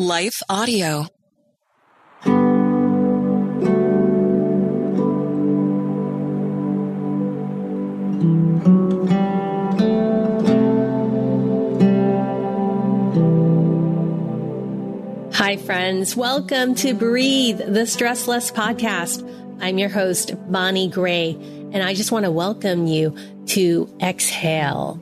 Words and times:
Life 0.00 0.44
Audio. 0.48 1.08
Hi, 15.34 15.56
friends. 15.56 16.14
Welcome 16.14 16.76
to 16.76 16.94
Breathe, 16.94 17.58
the 17.58 17.84
Stress 17.84 18.28
Less 18.28 18.52
podcast. 18.52 19.28
I'm 19.60 19.78
your 19.78 19.88
host, 19.88 20.32
Bonnie 20.48 20.88
Gray, 20.88 21.30
and 21.72 21.82
I 21.82 21.94
just 21.94 22.12
want 22.12 22.24
to 22.24 22.30
welcome 22.30 22.86
you 22.86 23.16
to 23.46 23.92
exhale. 24.00 25.00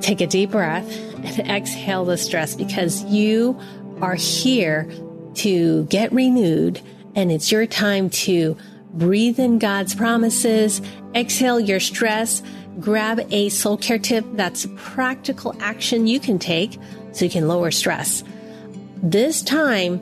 Take 0.00 0.20
a 0.20 0.26
deep 0.26 0.50
breath 0.50 0.90
and 1.38 1.48
exhale 1.48 2.04
the 2.04 2.16
stress 2.16 2.56
because 2.56 3.04
you 3.04 3.56
are 4.02 4.16
here 4.16 4.90
to 5.34 5.84
get 5.84 6.12
renewed 6.12 6.80
and 7.14 7.30
it's 7.30 7.52
your 7.52 7.66
time 7.66 8.10
to 8.10 8.56
breathe 8.92 9.38
in 9.38 9.58
God's 9.58 9.94
promises, 9.94 10.82
exhale 11.14 11.60
your 11.60 11.80
stress, 11.80 12.42
grab 12.80 13.20
a 13.30 13.48
soul 13.48 13.76
care 13.76 13.98
tip 13.98 14.24
that's 14.32 14.64
a 14.64 14.68
practical 14.70 15.54
action 15.60 16.06
you 16.06 16.20
can 16.20 16.38
take 16.38 16.78
so 17.12 17.24
you 17.24 17.30
can 17.30 17.48
lower 17.48 17.70
stress. 17.70 18.24
This 18.96 19.42
time 19.42 19.94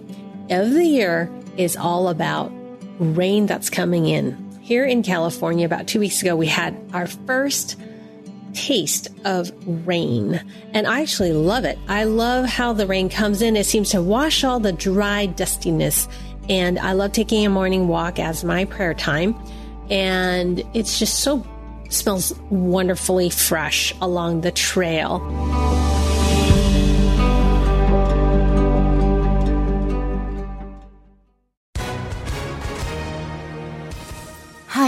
of 0.51 0.73
the 0.73 0.85
year 0.85 1.31
is 1.57 1.77
all 1.77 2.09
about 2.09 2.53
rain 2.99 3.47
that's 3.47 3.71
coming 3.71 4.07
in. 4.07 4.51
Here 4.61 4.85
in 4.85 5.03
California, 5.03 5.67
about 5.67 5.89
two 5.89 6.01
weeks 6.01 6.23
ago, 6.23 6.37
we 6.37 6.47
had 6.47 6.77
our 6.93 7.07
first 7.07 7.77
taste 8.55 9.09
of 9.25 9.53
rain. 9.87 10.43
And 10.73 10.87
I 10.87 11.03
actually 11.03 11.33
love 11.33 11.65
it. 11.65 11.79
I 11.89 12.05
love 12.05 12.47
how 12.47 12.73
the 12.73 12.87
rain 12.87 13.09
comes 13.09 13.43
in. 13.43 13.57
It 13.57 13.67
seems 13.67 13.91
to 13.91 14.03
wash 14.03 14.45
all 14.45 14.61
the 14.61 14.73
dry 14.73 15.27
dustiness. 15.27 16.09
And 16.49 16.79
I 16.79 16.93
love 16.93 17.13
taking 17.13 17.47
a 17.47 17.51
morning 17.51 17.89
walk 17.89 18.19
as 18.19 18.45
my 18.45 18.65
prayer 18.65 18.95
time. 18.95 19.35
And 19.89 20.63
it's 20.75 20.99
just 20.99 21.21
so 21.21 21.47
smells 21.91 22.33
wonderfully 22.51 23.31
fresh 23.31 23.95
along 24.01 24.43
the 24.43 24.53
trail. 24.53 25.19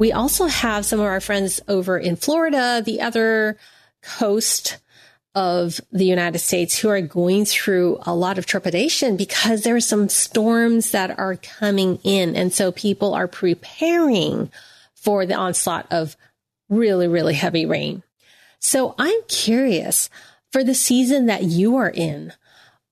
We 0.00 0.12
also 0.12 0.46
have 0.46 0.86
some 0.86 0.98
of 0.98 1.04
our 1.04 1.20
friends 1.20 1.60
over 1.68 1.98
in 1.98 2.16
Florida, 2.16 2.82
the 2.82 3.02
other 3.02 3.58
coast 4.00 4.78
of 5.34 5.78
the 5.92 6.06
United 6.06 6.38
States 6.38 6.78
who 6.78 6.88
are 6.88 7.02
going 7.02 7.44
through 7.44 7.98
a 8.06 8.14
lot 8.14 8.38
of 8.38 8.46
trepidation 8.46 9.18
because 9.18 9.62
there 9.62 9.76
are 9.76 9.80
some 9.80 10.08
storms 10.08 10.92
that 10.92 11.18
are 11.18 11.36
coming 11.36 11.98
in. 12.02 12.34
And 12.34 12.50
so 12.50 12.72
people 12.72 13.12
are 13.12 13.28
preparing 13.28 14.50
for 14.94 15.26
the 15.26 15.34
onslaught 15.34 15.86
of 15.90 16.16
really, 16.70 17.06
really 17.06 17.34
heavy 17.34 17.66
rain. 17.66 18.02
So 18.58 18.94
I'm 18.98 19.20
curious 19.28 20.08
for 20.50 20.64
the 20.64 20.74
season 20.74 21.26
that 21.26 21.42
you 21.44 21.76
are 21.76 21.90
in, 21.90 22.32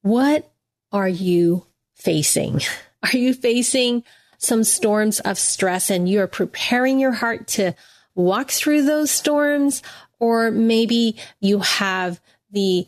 what 0.02 0.50
are 0.92 1.08
you 1.08 1.64
facing? 1.94 2.60
Are 3.00 3.16
you 3.16 3.32
facing 3.32 4.02
some 4.38 4.64
storms 4.64 5.20
of 5.20 5.38
stress 5.38 5.90
and 5.90 6.08
you 6.08 6.20
are 6.20 6.28
preparing 6.28 6.98
your 6.98 7.12
heart 7.12 7.46
to 7.48 7.74
walk 8.14 8.50
through 8.50 8.84
those 8.84 9.10
storms, 9.10 9.82
or 10.18 10.50
maybe 10.50 11.16
you 11.40 11.60
have 11.60 12.20
the, 12.50 12.86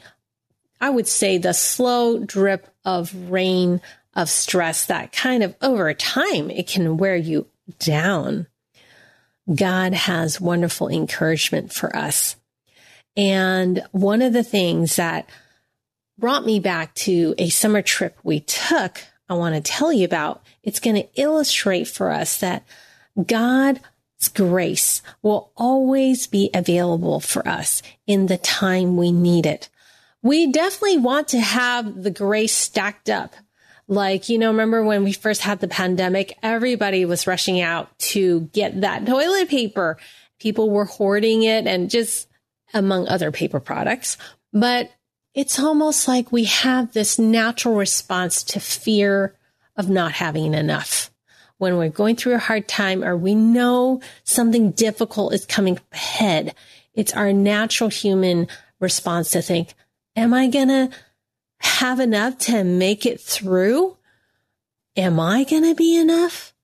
I 0.80 0.90
would 0.90 1.06
say, 1.06 1.38
the 1.38 1.52
slow 1.52 2.18
drip 2.18 2.66
of 2.84 3.14
rain 3.30 3.80
of 4.14 4.28
stress 4.28 4.86
that 4.86 5.12
kind 5.12 5.42
of 5.42 5.54
over 5.62 5.92
time 5.94 6.50
it 6.50 6.66
can 6.66 6.96
wear 6.96 7.16
you 7.16 7.46
down. 7.78 8.46
God 9.52 9.92
has 9.92 10.40
wonderful 10.40 10.88
encouragement 10.88 11.72
for 11.72 11.94
us. 11.94 12.36
And 13.16 13.82
one 13.92 14.22
of 14.22 14.32
the 14.32 14.44
things 14.44 14.96
that 14.96 15.28
brought 16.18 16.44
me 16.44 16.60
back 16.60 16.94
to 16.94 17.34
a 17.38 17.48
summer 17.48 17.82
trip 17.82 18.18
we 18.22 18.40
took, 18.40 19.00
I 19.30 19.34
want 19.34 19.54
to 19.54 19.60
tell 19.60 19.92
you 19.92 20.04
about 20.04 20.42
it's 20.64 20.80
going 20.80 20.96
to 20.96 21.08
illustrate 21.14 21.86
for 21.86 22.10
us 22.10 22.38
that 22.40 22.64
God's 23.26 23.80
grace 24.34 25.02
will 25.22 25.52
always 25.56 26.26
be 26.26 26.50
available 26.52 27.20
for 27.20 27.46
us 27.46 27.80
in 28.08 28.26
the 28.26 28.36
time 28.36 28.96
we 28.96 29.12
need 29.12 29.46
it. 29.46 29.68
We 30.20 30.50
definitely 30.50 30.98
want 30.98 31.28
to 31.28 31.40
have 31.40 32.02
the 32.02 32.10
grace 32.10 32.52
stacked 32.52 33.08
up. 33.08 33.34
Like, 33.86 34.28
you 34.28 34.38
know, 34.38 34.48
remember 34.48 34.82
when 34.82 35.04
we 35.04 35.12
first 35.12 35.42
had 35.42 35.60
the 35.60 35.68
pandemic, 35.68 36.36
everybody 36.42 37.04
was 37.04 37.26
rushing 37.26 37.60
out 37.60 37.96
to 37.98 38.42
get 38.52 38.80
that 38.80 39.06
toilet 39.06 39.48
paper. 39.48 39.96
People 40.40 40.70
were 40.70 40.84
hoarding 40.84 41.44
it 41.44 41.66
and 41.68 41.88
just 41.88 42.28
among 42.74 43.06
other 43.06 43.30
paper 43.30 43.60
products. 43.60 44.16
But 44.52 44.90
it's 45.34 45.58
almost 45.58 46.08
like 46.08 46.32
we 46.32 46.44
have 46.44 46.92
this 46.92 47.18
natural 47.18 47.76
response 47.76 48.42
to 48.44 48.60
fear 48.60 49.34
of 49.76 49.88
not 49.88 50.12
having 50.12 50.54
enough. 50.54 51.10
When 51.58 51.76
we're 51.76 51.90
going 51.90 52.16
through 52.16 52.34
a 52.34 52.38
hard 52.38 52.68
time 52.68 53.04
or 53.04 53.16
we 53.16 53.34
know 53.34 54.00
something 54.24 54.72
difficult 54.72 55.34
is 55.34 55.46
coming 55.46 55.78
ahead, 55.92 56.54
it's 56.94 57.12
our 57.12 57.32
natural 57.32 57.90
human 57.90 58.48
response 58.80 59.30
to 59.32 59.42
think, 59.42 59.74
am 60.16 60.34
I 60.34 60.48
going 60.48 60.68
to 60.68 60.90
have 61.60 62.00
enough 62.00 62.38
to 62.38 62.64
make 62.64 63.06
it 63.06 63.20
through? 63.20 63.96
Am 64.96 65.20
I 65.20 65.44
going 65.44 65.64
to 65.64 65.74
be 65.74 65.96
enough? 65.96 66.54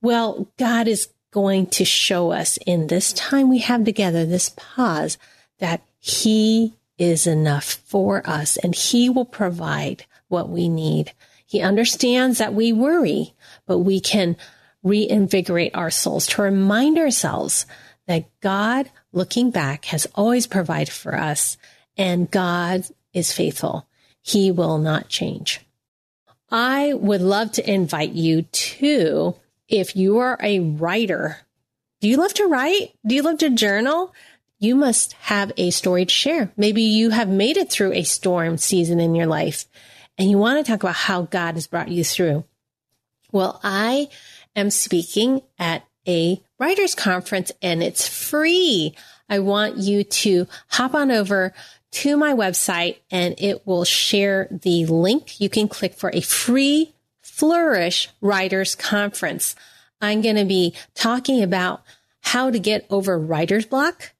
Well, 0.00 0.48
God 0.56 0.88
is 0.88 1.08
going 1.30 1.66
to 1.66 1.84
show 1.84 2.30
us 2.30 2.58
in 2.64 2.86
this 2.86 3.12
time 3.12 3.50
we 3.50 3.58
have 3.58 3.84
together, 3.84 4.24
this 4.24 4.50
pause, 4.50 5.18
that 5.58 5.82
He 5.98 6.77
is 6.98 7.26
enough 7.26 7.64
for 7.86 8.28
us 8.28 8.56
and 8.56 8.74
He 8.74 9.08
will 9.08 9.24
provide 9.24 10.04
what 10.28 10.48
we 10.48 10.68
need. 10.68 11.12
He 11.46 11.62
understands 11.62 12.38
that 12.38 12.52
we 12.52 12.72
worry, 12.72 13.34
but 13.66 13.78
we 13.78 14.00
can 14.00 14.36
reinvigorate 14.82 15.74
our 15.74 15.90
souls 15.90 16.26
to 16.26 16.42
remind 16.42 16.98
ourselves 16.98 17.66
that 18.06 18.28
God, 18.40 18.90
looking 19.12 19.50
back, 19.50 19.86
has 19.86 20.06
always 20.14 20.46
provided 20.46 20.92
for 20.92 21.14
us 21.14 21.56
and 21.96 22.30
God 22.30 22.84
is 23.12 23.32
faithful. 23.32 23.86
He 24.22 24.50
will 24.50 24.78
not 24.78 25.08
change. 25.08 25.60
I 26.50 26.94
would 26.94 27.20
love 27.20 27.52
to 27.52 27.70
invite 27.70 28.12
you 28.12 28.42
to, 28.42 29.34
if 29.68 29.96
you 29.96 30.18
are 30.18 30.38
a 30.42 30.60
writer, 30.60 31.38
do 32.00 32.08
you 32.08 32.16
love 32.16 32.32
to 32.34 32.46
write? 32.46 32.92
Do 33.06 33.14
you 33.14 33.22
love 33.22 33.38
to 33.38 33.50
journal? 33.50 34.14
You 34.58 34.74
must 34.74 35.12
have 35.14 35.52
a 35.56 35.70
story 35.70 36.04
to 36.04 36.12
share. 36.12 36.52
Maybe 36.56 36.82
you 36.82 37.10
have 37.10 37.28
made 37.28 37.56
it 37.56 37.70
through 37.70 37.92
a 37.92 38.02
storm 38.02 38.58
season 38.58 38.98
in 38.98 39.14
your 39.14 39.26
life 39.26 39.66
and 40.18 40.28
you 40.28 40.36
want 40.36 40.64
to 40.64 40.70
talk 40.70 40.82
about 40.82 40.96
how 40.96 41.22
God 41.22 41.54
has 41.54 41.68
brought 41.68 41.88
you 41.88 42.02
through. 42.02 42.44
Well, 43.30 43.60
I 43.62 44.08
am 44.56 44.70
speaking 44.70 45.42
at 45.58 45.84
a 46.06 46.42
writers 46.58 46.94
conference 46.94 47.52
and 47.62 47.82
it's 47.82 48.08
free. 48.08 48.96
I 49.28 49.38
want 49.38 49.76
you 49.76 50.02
to 50.02 50.48
hop 50.68 50.94
on 50.94 51.10
over 51.10 51.52
to 51.90 52.16
my 52.16 52.32
website 52.32 52.98
and 53.10 53.34
it 53.38 53.66
will 53.66 53.84
share 53.84 54.48
the 54.50 54.86
link. 54.86 55.40
You 55.40 55.48
can 55.48 55.68
click 55.68 55.94
for 55.94 56.10
a 56.12 56.20
free 56.20 56.94
Flourish 57.20 58.08
Writers 58.20 58.74
Conference. 58.74 59.54
I'm 60.00 60.20
going 60.20 60.36
to 60.36 60.44
be 60.44 60.74
talking 60.94 61.42
about 61.42 61.82
how 62.20 62.50
to 62.50 62.58
get 62.58 62.86
over 62.90 63.18
writer's 63.18 63.66
block. 63.66 64.12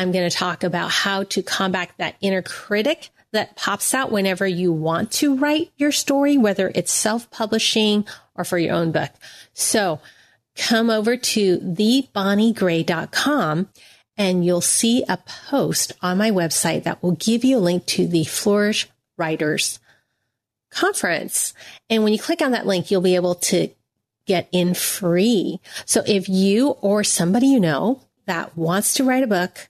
I'm 0.00 0.12
going 0.12 0.30
to 0.30 0.34
talk 0.34 0.64
about 0.64 0.90
how 0.90 1.24
to 1.24 1.42
combat 1.42 1.90
that 1.98 2.16
inner 2.22 2.40
critic 2.40 3.10
that 3.32 3.54
pops 3.54 3.92
out 3.92 4.10
whenever 4.10 4.46
you 4.46 4.72
want 4.72 5.12
to 5.12 5.36
write 5.36 5.70
your 5.76 5.92
story, 5.92 6.38
whether 6.38 6.72
it's 6.74 6.90
self-publishing 6.90 8.06
or 8.34 8.44
for 8.44 8.56
your 8.56 8.74
own 8.74 8.92
book. 8.92 9.10
So 9.52 10.00
come 10.56 10.88
over 10.88 11.18
to 11.18 11.58
thebonniegray.com 11.58 13.68
and 14.16 14.44
you'll 14.44 14.60
see 14.62 15.04
a 15.06 15.18
post 15.18 15.92
on 16.00 16.16
my 16.16 16.30
website 16.30 16.84
that 16.84 17.02
will 17.02 17.12
give 17.12 17.44
you 17.44 17.58
a 17.58 17.60
link 17.60 17.84
to 17.86 18.06
the 18.06 18.24
Flourish 18.24 18.88
Writers 19.18 19.80
conference. 20.70 21.52
And 21.90 22.04
when 22.04 22.14
you 22.14 22.18
click 22.18 22.40
on 22.40 22.52
that 22.52 22.66
link, 22.66 22.90
you'll 22.90 23.02
be 23.02 23.16
able 23.16 23.34
to 23.34 23.68
get 24.24 24.48
in 24.50 24.72
free. 24.72 25.60
So 25.84 26.02
if 26.06 26.26
you 26.26 26.70
or 26.80 27.04
somebody 27.04 27.48
you 27.48 27.60
know 27.60 28.00
that 28.24 28.56
wants 28.56 28.94
to 28.94 29.04
write 29.04 29.22
a 29.22 29.26
book, 29.26 29.68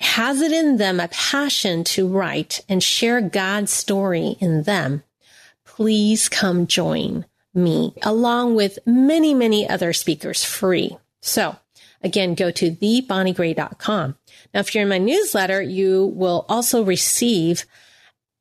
has 0.00 0.40
it 0.40 0.52
in 0.52 0.76
them 0.76 1.00
a 1.00 1.08
passion 1.08 1.84
to 1.84 2.06
write 2.06 2.64
and 2.68 2.82
share 2.82 3.20
God's 3.20 3.72
story 3.72 4.36
in 4.40 4.64
them, 4.64 5.02
please 5.64 6.28
come 6.28 6.66
join 6.66 7.24
me 7.54 7.94
along 8.02 8.54
with 8.54 8.78
many, 8.86 9.34
many 9.34 9.68
other 9.68 9.92
speakers 9.92 10.44
free. 10.44 10.96
So 11.22 11.56
again, 12.02 12.34
go 12.34 12.50
to 12.50 12.70
thebonniegray.com. 12.70 14.16
Now, 14.52 14.60
if 14.60 14.74
you're 14.74 14.82
in 14.82 14.88
my 14.88 14.98
newsletter, 14.98 15.62
you 15.62 16.06
will 16.14 16.44
also 16.48 16.84
receive 16.84 17.64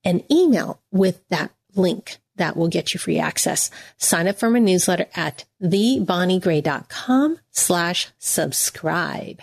an 0.03 0.23
email 0.31 0.81
with 0.91 1.27
that 1.29 1.51
link 1.75 2.17
that 2.35 2.57
will 2.57 2.67
get 2.67 2.93
you 2.93 2.99
free 2.99 3.17
access. 3.17 3.71
Sign 3.97 4.27
up 4.27 4.37
for 4.37 4.49
my 4.49 4.59
newsletter 4.59 5.07
at 5.15 5.45
thebonniegray.com 5.61 7.39
slash 7.51 8.09
subscribe. 8.19 9.41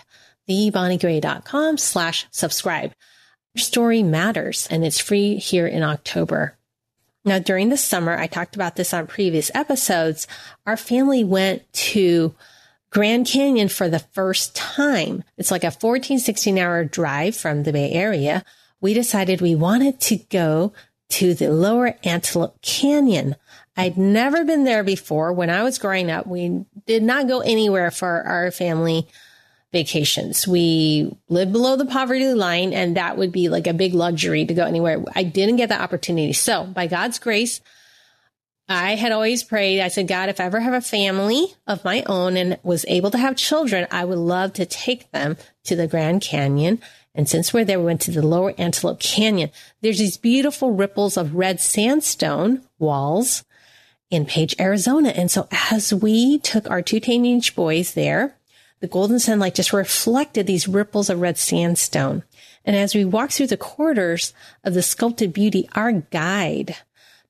thebonniegray.com 0.49 1.77
slash 1.77 2.27
subscribe. 2.31 2.93
Your 3.53 3.61
story 3.61 4.03
matters 4.03 4.67
and 4.69 4.83
it's 4.83 4.99
free 4.99 5.35
here 5.35 5.67
in 5.67 5.83
October. 5.83 6.57
Now, 7.25 7.39
during 7.39 7.69
the 7.69 7.77
summer, 7.77 8.17
I 8.17 8.27
talked 8.27 8.55
about 8.55 8.75
this 8.75 8.93
on 8.93 9.07
previous 9.07 9.49
episodes. 9.53 10.27
Our 10.65 10.75
family 10.75 11.23
went 11.23 11.71
to 11.73 12.35
Grand 12.89 13.27
Canyon 13.27 13.69
for 13.69 13.89
the 13.89 13.99
first 13.99 14.55
time. 14.55 15.23
It's 15.37 15.51
like 15.51 15.63
a 15.63 15.71
14, 15.71 16.19
16 16.19 16.57
hour 16.57 16.83
drive 16.83 17.35
from 17.35 17.63
the 17.63 17.71
Bay 17.71 17.91
Area. 17.91 18.43
We 18.81 18.93
decided 18.93 19.39
we 19.39 19.55
wanted 19.55 20.01
to 20.01 20.17
go 20.29 20.73
to 21.09 21.33
the 21.33 21.49
lower 21.49 21.95
Antelope 22.03 22.61
Canyon. 22.61 23.35
I'd 23.77 23.97
never 23.97 24.43
been 24.43 24.65
there 24.65 24.83
before. 24.83 25.31
When 25.31 25.49
I 25.49 25.63
was 25.63 25.77
growing 25.77 26.11
up, 26.11 26.27
we 26.27 26.65
did 26.85 27.01
not 27.01 27.27
go 27.27 27.39
anywhere 27.39 27.91
for 27.91 28.21
our 28.23 28.51
family 28.51 29.07
vacations. 29.73 30.47
We 30.47 31.13
lived 31.27 31.51
below 31.51 31.75
the 31.75 31.85
poverty 31.85 32.31
line 32.33 32.71
and 32.71 32.95
that 32.95 33.17
would 33.17 33.33
be 33.33 33.49
like 33.49 33.67
a 33.67 33.73
big 33.73 33.93
luxury 33.93 34.45
to 34.45 34.53
go 34.53 34.65
anywhere. 34.65 35.03
I 35.13 35.23
didn't 35.23 35.57
get 35.57 35.67
that 35.69 35.81
opportunity. 35.81 36.31
So 36.31 36.63
by 36.63 36.87
God's 36.87 37.19
grace, 37.19 37.59
I 38.69 38.95
had 38.95 39.11
always 39.11 39.43
prayed. 39.43 39.81
I 39.81 39.89
said, 39.89 40.07
God, 40.07 40.29
if 40.29 40.39
I 40.39 40.45
ever 40.45 40.61
have 40.61 40.73
a 40.73 40.79
family 40.79 41.47
of 41.67 41.83
my 41.83 42.03
own 42.05 42.37
and 42.37 42.57
was 42.63 42.85
able 42.87 43.11
to 43.11 43.17
have 43.17 43.35
children, 43.35 43.85
I 43.91 44.05
would 44.05 44.17
love 44.17 44.53
to 44.53 44.65
take 44.65 45.11
them 45.11 45.35
to 45.65 45.75
the 45.75 45.87
Grand 45.87 46.21
Canyon 46.21 46.79
and 47.15 47.29
since 47.29 47.53
we're 47.53 47.65
there, 47.65 47.79
we 47.79 47.85
went 47.85 48.01
to 48.01 48.11
the 48.11 48.25
lower 48.25 48.53
Antelope 48.57 48.99
Canyon. 48.99 49.51
There's 49.81 49.99
these 49.99 50.17
beautiful 50.17 50.71
ripples 50.71 51.15
of 51.15 51.35
red 51.35 51.59
sandstone 51.59 52.63
walls 52.79 53.43
in 54.09 54.25
Page, 54.25 54.55
Arizona. 54.59 55.09
And 55.09 55.29
so 55.29 55.47
as 55.51 55.93
we 55.93 56.39
took 56.39 56.69
our 56.69 56.81
two 56.81 56.99
teenage 56.99 57.55
boys 57.55 57.93
there, 57.93 58.35
the 58.83 58.89
golden 58.89 59.17
sunlight 59.17 59.55
just 59.55 59.71
reflected 59.71 60.45
these 60.45 60.67
ripples 60.67 61.09
of 61.09 61.21
red 61.21 61.37
sandstone. 61.37 62.21
And 62.65 62.75
as 62.75 62.93
we 62.93 63.05
walked 63.05 63.31
through 63.31 63.47
the 63.47 63.55
corridors 63.55 64.33
of 64.61 64.73
the 64.73 64.83
sculpted 64.83 65.31
beauty, 65.31 65.69
our 65.73 65.93
guide 65.93 66.75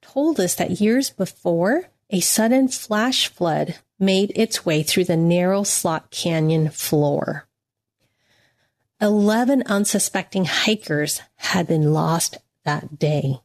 told 0.01 0.39
us 0.39 0.55
that 0.55 0.81
years 0.81 1.11
before, 1.11 1.89
a 2.09 2.21
sudden 2.21 2.69
flash 2.69 3.27
flood 3.27 3.75
made 3.99 4.31
its 4.35 4.65
way 4.65 4.81
through 4.81 5.03
the 5.03 5.15
narrow 5.15 5.61
slot 5.61 6.09
canyon 6.09 6.69
floor. 6.69 7.47
11 8.99 9.61
unsuspecting 9.67 10.45
hikers 10.45 11.21
had 11.35 11.67
been 11.67 11.93
lost 11.93 12.39
that 12.65 12.97
day. 12.97 13.35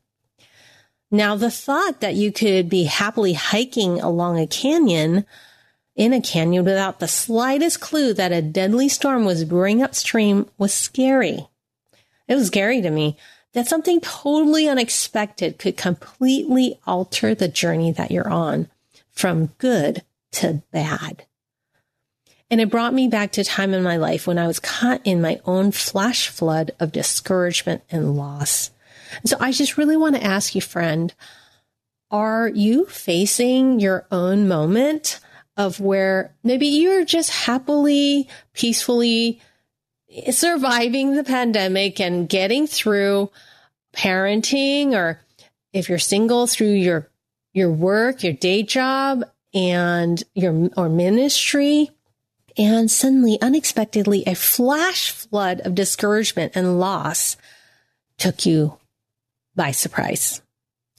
Now, 1.11 1.37
the 1.37 1.50
thought 1.50 2.00
that 2.00 2.14
you 2.14 2.32
could 2.32 2.70
be 2.70 2.84
happily 2.84 3.34
hiking 3.34 4.00
along 4.00 4.38
a 4.38 4.46
canyon 4.46 5.26
in 5.99 6.12
a 6.12 6.23
canyon 6.23 6.65
without 6.65 7.00
the 7.00 7.09
slightest 7.09 7.81
clue 7.81 8.15
that 8.15 8.33
a 8.33 8.41
deadly 8.41 8.89
storm 8.89 9.25
was 9.25 9.45
brewing 9.45 9.83
upstream 9.83 10.49
was 10.56 10.73
scary. 10.73 11.49
It 12.29 12.37
was 12.37 12.47
scary 12.47 12.81
to 12.81 12.91
me 12.91 13.19
that 13.53 13.67
something 13.67 14.00
totally 14.00 14.69
unexpected 14.69 15.59
could 15.59 15.77
completely 15.77 16.79
alter 16.87 17.35
the 17.35 17.49
journey 17.49 17.91
that 17.91 18.12
you're 18.12 18.29
on 18.29 18.69
from 19.11 19.47
good 19.59 20.05
to 20.31 20.62
bad. 20.71 21.25
And 22.49 22.61
it 22.61 22.71
brought 22.71 22.95
me 22.95 23.09
back 23.09 23.33
to 23.33 23.45
time 23.45 23.75
in 23.75 23.83
my 23.83 23.97
life 23.97 24.27
when 24.27 24.39
I 24.39 24.47
was 24.47 24.61
caught 24.61 25.00
in 25.05 25.21
my 25.21 25.41
own 25.45 25.73
flash 25.73 26.29
flood 26.29 26.71
of 26.79 26.93
discouragement 26.93 27.83
and 27.91 28.17
loss. 28.17 28.71
And 29.21 29.29
so 29.29 29.37
I 29.41 29.50
just 29.50 29.77
really 29.77 29.97
want 29.97 30.15
to 30.15 30.25
ask 30.25 30.55
you, 30.55 30.61
friend, 30.61 31.12
are 32.11 32.49
you 32.49 32.87
facing 32.87 33.81
your 33.81 34.06
own 34.12 34.47
moment 34.47 35.19
of 35.58 35.81
where 35.81 36.34
maybe 36.43 36.66
you're 36.66 37.05
just 37.05 37.31
happily, 37.31 38.28
peacefully 38.55 39.40
surviving 40.31 41.14
the 41.14 41.25
pandemic 41.25 42.00
and 42.00 42.28
getting 42.28 42.66
through 42.66 43.31
parenting 43.93 44.93
or 44.93 45.20
if 45.75 45.88
you're 45.90 45.99
single 45.99 46.46
through 46.46 46.72
your 46.72 47.10
your 47.52 47.70
work, 47.70 48.22
your 48.22 48.32
day 48.32 48.62
job 48.62 49.25
and 49.52 50.22
your 50.34 50.70
or 50.76 50.88
ministry 50.88 51.90
and 52.58 52.90
suddenly, 52.90 53.40
unexpectedly, 53.40 54.25
a 54.26 54.34
flash 54.34 55.12
flood 55.12 55.61
of 55.61 55.76
discouragement 55.76 56.52
and 56.56 56.81
loss 56.81 57.37
took 58.19 58.44
you 58.44 58.76
by 59.54 59.70
surprise. 59.70 60.42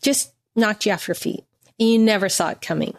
Just 0.01 0.33
knocked 0.55 0.85
you 0.85 0.93
off 0.93 1.07
your 1.07 1.15
feet. 1.15 1.43
And 1.77 1.89
you 1.89 1.99
never 1.99 2.29
saw 2.29 2.49
it 2.51 2.61
coming. 2.61 2.95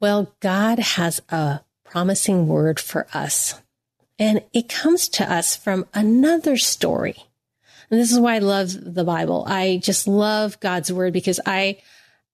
Well, 0.00 0.34
God 0.40 0.78
has 0.78 1.20
a 1.28 1.60
promising 1.84 2.46
word 2.46 2.78
for 2.78 3.06
us. 3.12 3.60
And 4.18 4.42
it 4.52 4.68
comes 4.68 5.08
to 5.10 5.32
us 5.32 5.56
from 5.56 5.86
another 5.94 6.56
story. 6.56 7.16
And 7.90 7.98
this 7.98 8.12
is 8.12 8.18
why 8.18 8.36
I 8.36 8.40
love 8.40 8.70
the 8.72 9.04
Bible. 9.04 9.44
I 9.48 9.80
just 9.82 10.06
love 10.06 10.60
God's 10.60 10.92
word 10.92 11.12
because 11.12 11.40
I 11.46 11.78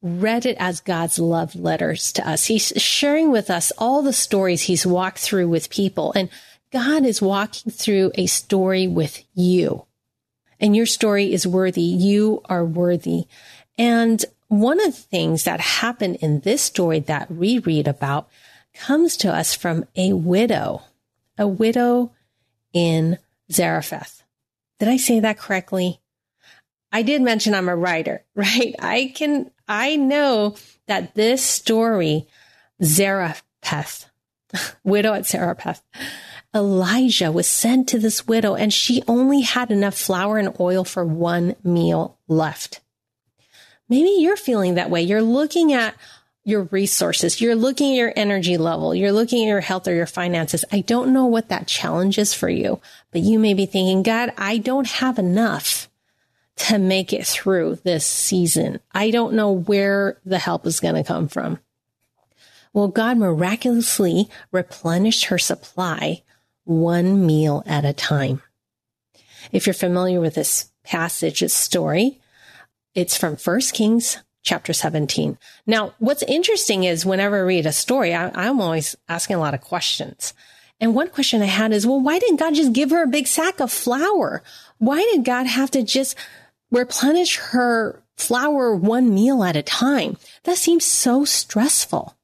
read 0.03 0.45
it 0.45 0.57
as 0.59 0.81
God's 0.81 1.19
love 1.19 1.55
letters 1.55 2.13
to 2.13 2.29
us. 2.29 2.47
He's 2.47 2.73
sharing 2.77 3.31
with 3.31 3.51
us 3.51 3.73
all 3.79 4.03
the 4.03 4.13
stories 4.13 4.63
he's 4.63 4.85
walked 4.85 5.19
through 5.19 5.49
with 5.49 5.71
people. 5.71 6.13
And 6.15 6.29
God 6.73 7.07
is 7.07 7.23
walking 7.23 7.73
through 7.73 8.13
a 8.17 8.27
story 8.27 8.87
with 8.87 9.23
you. 9.35 9.87
And 10.61 10.75
your 10.75 10.87
story 10.87 11.33
is 11.33 11.47
worthy. 11.47 11.83
You 11.83 12.43
are 12.47 12.65
worthy. 12.65 13.25
And 13.79 14.25
one 14.61 14.81
of 14.81 14.87
the 14.87 14.93
things 14.93 15.45
that 15.45 15.61
happened 15.61 16.17
in 16.17 16.41
this 16.41 16.63
story 16.63 17.01
that 17.01 17.31
we 17.31 17.59
read 17.59 17.89
about 17.89 18.29
comes 18.75 19.17
to 19.19 19.33
us 19.33 19.55
from 19.55 19.85
a 19.97 20.13
widow, 20.13 20.83
a 21.39 21.47
widow 21.47 22.13
in 22.73 23.19
Zarephath. 23.51 24.23
Did 24.79 24.89
I 24.89 24.97
say 24.97 25.21
that 25.21 25.39
correctly? 25.39 26.01
I 26.93 27.03
did 27.03 27.23
mention 27.23 27.55
I'm 27.55 27.69
a 27.69 27.77
writer, 27.77 28.25
right? 28.35 28.75
I 28.79 29.13
can 29.15 29.51
I 29.67 29.97
know 29.97 30.57
that 30.87 31.15
this 31.15 31.43
story, 31.43 32.27
Zarephath, 32.83 34.11
widow 34.85 35.15
at 35.15 35.27
Zarephath, 35.27 35.83
Elijah 36.55 37.33
was 37.33 37.49
sent 37.49 37.89
to 37.89 37.99
this 37.99 38.27
widow 38.29 38.55
and 38.55 38.73
she 38.73 39.03
only 39.09 39.41
had 39.41 39.73
enough 39.73 39.97
flour 39.97 40.39
and 40.39 40.55
oil 40.61 40.85
for 40.85 41.05
one 41.05 41.57
meal 41.65 42.19
left. 42.29 42.81
Maybe 43.89 44.11
you're 44.19 44.37
feeling 44.37 44.75
that 44.75 44.91
way. 44.91 45.03
You're 45.03 45.23
looking 45.23 45.73
at 45.73 45.95
your 46.45 46.65
resources. 46.65 47.41
You're 47.41 47.55
looking 47.55 47.93
at 47.93 47.99
your 47.99 48.13
energy 48.17 48.59
level. 48.59 48.95
You're 48.95 49.13
looking 49.13 49.45
at 49.45 49.49
your 49.49 49.61
health 49.61 49.89
or 49.89 49.95
your 49.95 50.07
finances. 50.07 50.65
I 50.71 50.81
don't 50.81 51.13
know 51.13 51.25
what 51.25 51.49
that 51.49 51.67
challenge 51.67 52.19
is 52.19 52.35
for 52.35 52.49
you, 52.49 52.81
but 53.13 53.23
you 53.23 53.39
may 53.39 53.55
be 53.55 53.67
thinking, 53.67 54.03
God, 54.03 54.33
I 54.37 54.59
don't 54.59 54.87
have 54.87 55.19
enough 55.19 55.89
to 56.57 56.79
make 56.79 57.13
it 57.13 57.27
through 57.27 57.77
this 57.83 58.07
season. 58.07 58.81
I 58.93 59.11
don't 59.11 59.35
know 59.35 59.51
where 59.51 60.19
the 60.25 60.39
help 60.39 60.67
is 60.67 60.81
going 60.81 60.95
to 60.95 61.05
come 61.05 61.29
from. 61.29 61.59
Well, 62.73 62.89
God 62.89 63.19
miraculously 63.19 64.29
replenished 64.53 65.27
her 65.27 65.39
supply 65.39 66.23
one 66.65 67.25
meal 67.27 67.63
at 67.67 67.85
a 67.85 67.93
time. 67.93 68.43
If 69.53 69.67
you're 69.67 69.75
familiar 69.75 70.21
with 70.21 70.35
this 70.35 70.71
passage, 70.83 71.41
this 71.41 71.55
story, 71.55 72.21
it's 72.95 73.17
from 73.17 73.37
1 73.37 73.61
Kings 73.73 74.19
chapter 74.43 74.73
17. 74.73 75.39
Now, 75.67 75.95
what's 75.99 76.23
interesting 76.25 76.85
is 76.85 77.07
whenever 77.07 77.39
I 77.39 77.41
read 77.41 77.67
a 77.67 77.73
story, 77.73 78.15
I, 78.15 78.47
am 78.47 78.61
always 78.61 78.95
asking 79.09 79.37
a 79.37 79.41
lot 79.41 79.55
of 79.55 79.63
questions. 79.63 80.35
And 80.81 80.95
one 80.95 81.09
question 81.09 81.41
I 81.41 81.47
had 81.47 81.73
is, 81.73 81.87
well, 81.87 82.01
why 82.01 82.19
didn't 82.19 82.41
God 82.41 82.55
just 82.55 82.73
give 82.73 82.91
her 82.91 83.03
a 83.03 83.09
big 83.09 83.27
sack 83.27 83.61
of 83.61 83.73
flour? 83.73 84.43
Why 84.79 84.99
did 85.13 85.25
God 85.25 85.47
have 85.47 85.71
to 85.73 85.83
just 85.83 86.17
replenish 86.71 87.37
her 87.37 88.03
flour 88.17 88.75
one 88.75 89.15
meal 89.15 89.43
at 89.43 89.57
a 89.57 89.63
time? 89.63 90.19
That 90.45 90.59
seems 90.59 90.85
so 90.85 91.25
stressful. 91.25 92.15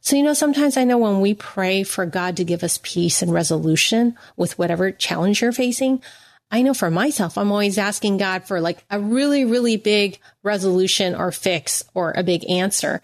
So, 0.00 0.16
you 0.16 0.22
know, 0.22 0.34
sometimes 0.34 0.76
I 0.76 0.84
know 0.84 0.98
when 0.98 1.20
we 1.20 1.34
pray 1.34 1.82
for 1.82 2.06
God 2.06 2.36
to 2.38 2.44
give 2.44 2.64
us 2.64 2.80
peace 2.82 3.20
and 3.20 3.32
resolution 3.32 4.16
with 4.36 4.58
whatever 4.58 4.90
challenge 4.90 5.42
you're 5.42 5.52
facing, 5.52 6.02
I 6.50 6.62
know 6.62 6.74
for 6.74 6.90
myself, 6.90 7.38
I'm 7.38 7.52
always 7.52 7.78
asking 7.78 8.18
God 8.18 8.44
for 8.44 8.60
like 8.60 8.84
a 8.90 8.98
really, 8.98 9.44
really 9.44 9.76
big 9.76 10.18
resolution 10.42 11.14
or 11.14 11.30
fix 11.30 11.84
or 11.94 12.12
a 12.12 12.24
big 12.24 12.48
answer. 12.50 13.00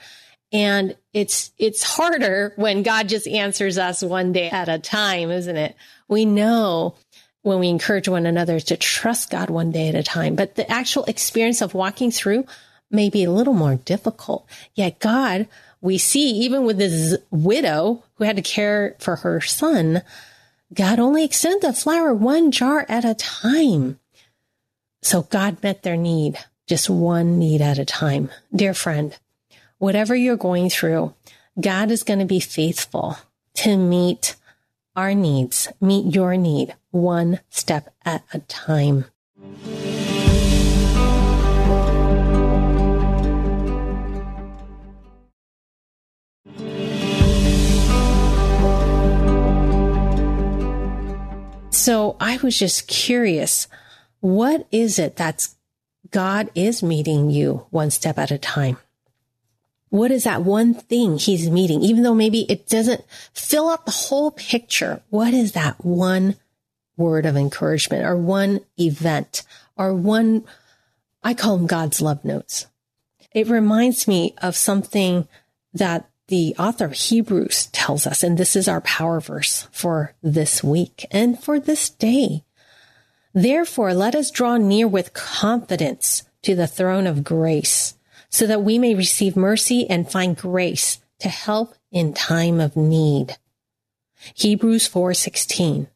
And 0.53 0.97
it's, 1.13 1.53
it's 1.59 1.83
harder 1.83 2.53
when 2.57 2.83
God 2.83 3.09
just 3.09 3.29
answers 3.29 3.79
us 3.79 4.03
one 4.03 4.33
day 4.33 4.49
at 4.49 4.69
a 4.69 4.79
time, 4.79 5.31
isn't 5.31 5.57
it? 5.57 5.77
We 6.09 6.25
know 6.25 6.95
when 7.43 7.61
we 7.61 7.69
encourage 7.69 8.09
one 8.09 8.27
another 8.27 8.59
to 8.59 8.77
trust 8.77 9.31
God 9.31 9.51
one 9.51 9.71
day 9.71 9.89
at 9.89 9.95
a 9.95 10.03
time, 10.03 10.35
but 10.35 10.57
the 10.57 10.69
actual 10.71 11.05
experience 11.05 11.61
of 11.61 11.75
walking 11.75 12.11
through 12.11 12.45
may 12.91 13.09
be 13.09 13.25
a 13.25 13.31
little 13.31 13.55
more 13.55 13.77
difficult. 13.77 14.49
Yet 14.75 14.99
God, 14.99 15.47
we 15.81 15.99
see 15.99 16.31
even 16.31 16.65
with 16.65 16.79
this 16.79 17.17
widow 17.31 18.03
who 18.15 18.25
had 18.25 18.37
to 18.37 18.43
care 18.43 18.97
for 18.99 19.17
her 19.17 19.41
son, 19.41 20.03
God 20.75 20.99
only 20.99 21.25
extended 21.25 21.63
the 21.63 21.73
flour 21.73 22.13
one 22.13 22.51
jar 22.51 22.85
at 22.89 23.05
a 23.05 23.15
time. 23.15 23.99
So 25.03 25.23
God 25.23 25.63
met 25.63 25.83
their 25.83 25.97
need, 25.97 26.39
just 26.67 26.91
one 26.91 27.39
need 27.39 27.61
at 27.61 27.79
a 27.79 27.85
time. 27.85 28.31
Dear 28.55 28.75
friend, 28.75 29.17
whatever 29.79 30.17
you're 30.17 30.37
going 30.37 30.69
through, 30.71 31.15
God 31.61 31.91
is 31.91 32.03
going 32.03 32.19
to 32.19 32.25
be 32.25 32.41
faithful 32.41 33.17
to 33.55 33.77
meet 33.77 34.37
our 34.97 35.15
needs, 35.15 35.69
meet 35.81 36.15
your 36.15 36.37
need 36.37 36.75
one 36.91 37.41
step 37.51 37.95
at 38.05 38.25
a 38.33 38.41
time. 38.41 39.05
So 51.87 52.17
I 52.19 52.39
was 52.39 52.59
just 52.59 52.89
curious, 52.89 53.69
what 54.19 54.67
is 54.73 54.99
it 54.99 55.15
that's 55.15 55.55
God 56.11 56.51
is 56.57 56.83
meeting 56.83 57.31
you 57.31 57.65
one 57.71 57.93
step 57.93 58.19
at 58.19 58.33
a 58.33 58.39
time? 58.39 58.79
What 59.91 60.11
is 60.11 60.25
that 60.25 60.43
one 60.43 60.75
thing 60.75 61.17
he's 61.17 61.49
meeting? 61.49 61.83
Even 61.83 62.03
though 62.03 62.13
maybe 62.13 62.41
it 62.51 62.67
doesn't 62.67 63.05
fill 63.33 63.69
up 63.69 63.85
the 63.85 63.93
whole 63.93 64.33
picture, 64.33 65.01
what 65.11 65.33
is 65.33 65.53
that 65.53 65.85
one 65.85 66.35
word 66.97 67.25
of 67.25 67.37
encouragement 67.37 68.05
or 68.05 68.17
one 68.17 68.63
event 68.77 69.45
or 69.77 69.95
one, 69.95 70.45
I 71.23 71.35
call 71.35 71.57
them 71.57 71.69
God's 71.69 72.01
love 72.01 72.25
notes. 72.25 72.67
It 73.31 73.47
reminds 73.47 74.09
me 74.09 74.35
of 74.43 74.57
something 74.57 75.29
that 75.73 76.11
the 76.29 76.57
author 76.59 76.87
of 76.87 76.93
Hebrews 76.93 77.67
tells 77.67 78.07
us, 78.07 78.23
and 78.23 78.37
this 78.37 78.57
is 78.57 78.67
our 78.67 78.81
power 78.81 79.21
verse 79.21 79.69
for 79.71 80.15
this 80.23 80.63
week 80.63 81.07
and 81.11 81.43
for 81.43 81.61
this 81.61 81.89
day. 81.89 82.45
Therefore, 83.33 83.95
let 83.95 84.15
us 84.15 84.31
draw 84.31 84.57
near 84.57 84.89
with 84.89 85.13
confidence 85.13 86.25
to 86.43 86.55
the 86.55 86.67
throne 86.67 87.07
of 87.07 87.23
grace 87.23 87.95
so 88.29 88.47
that 88.47 88.63
we 88.63 88.79
may 88.79 88.95
receive 88.95 89.37
mercy 89.37 89.89
and 89.89 90.11
find 90.11 90.37
grace 90.37 90.99
to 91.21 91.29
help 91.29 91.75
in 91.93 92.13
time 92.13 92.61
of 92.61 92.77
need. 92.77 93.37
Hebrews 94.35 94.89
4:16. 94.89 95.87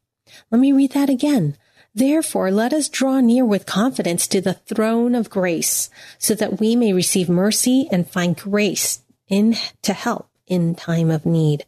Let 0.51 0.61
me 0.61 0.71
read 0.73 0.93
that 0.93 1.11
again. 1.11 1.57
Therefore, 1.93 2.53
let 2.53 2.73
us 2.73 2.89
draw 2.89 3.21
near 3.21 3.45
with 3.45 3.67
confidence 3.67 4.29
to 4.29 4.41
the 4.41 4.55
throne 4.55 5.17
of 5.17 5.29
grace 5.29 5.91
so 6.19 6.35
that 6.35 6.61
we 6.61 6.77
may 6.77 6.93
receive 6.93 7.29
mercy 7.29 7.89
and 7.91 8.09
find 8.09 8.37
grace 8.37 9.01
in 9.31 9.57
to 9.83 9.95
help 9.95 10.29
in 10.47 10.75
time 10.75 11.11
of 11.11 11.25
need. 11.25 11.65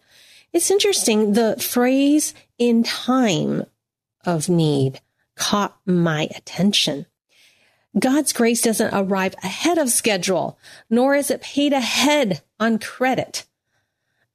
It's 0.53 0.71
interesting. 0.71 1.33
The 1.33 1.57
phrase 1.57 2.35
in 2.59 2.83
time 2.83 3.65
of 4.27 4.51
need 4.51 5.01
caught 5.37 5.79
my 5.87 6.29
attention. 6.37 7.07
God's 7.99 8.33
grace 8.33 8.63
doesn't 8.63 8.95
arrive 8.95 9.35
ahead 9.43 9.79
of 9.79 9.91
schedule, 9.91 10.59
nor 10.91 11.15
is 11.15 11.31
it 11.31 11.43
paid 11.43 11.73
ahead 11.73 12.43
on 12.59 12.79
credit. 12.79 13.47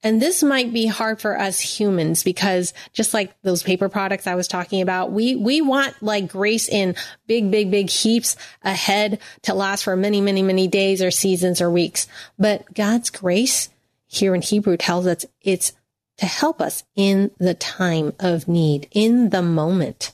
And 0.04 0.22
this 0.22 0.44
might 0.44 0.72
be 0.72 0.86
hard 0.86 1.20
for 1.20 1.40
us 1.40 1.60
humans 1.60 2.24
because 2.24 2.74
just 2.94 3.14
like 3.14 3.34
those 3.42 3.64
paper 3.64 3.90
products 3.90 4.28
I 4.28 4.36
was 4.36 4.48
talking 4.48 4.82
about, 4.82 5.12
we, 5.12 5.36
we 5.36 5.62
want 5.62 6.02
like 6.04 6.28
grace 6.28 6.70
in 6.70 6.96
big, 7.26 7.50
big, 7.50 7.72
big 7.72 7.90
heaps 7.90 8.36
ahead 8.64 9.20
to 9.44 9.56
last 9.56 9.84
for 9.84 9.96
many, 9.96 10.22
many, 10.22 10.44
many 10.44 10.68
days 10.68 11.02
or 11.02 11.10
seasons 11.10 11.62
or 11.62 11.72
weeks. 11.72 12.08
But 12.38 12.74
God's 12.76 13.10
grace 13.10 13.70
here 14.06 14.36
in 14.36 14.42
Hebrew 14.42 14.78
tells 14.78 15.08
us 15.08 15.26
it's 15.42 15.74
to 16.18 16.26
help 16.26 16.62
us 16.62 16.84
in 16.96 17.32
the 17.40 17.54
time 17.54 18.14
of 18.20 18.48
need, 18.48 18.88
in 18.92 19.30
the 19.30 19.42
moment. 19.42 20.14